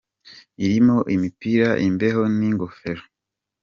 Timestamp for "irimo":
0.65-0.97